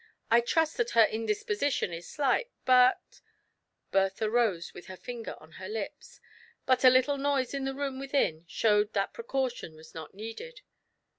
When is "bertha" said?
3.91-4.31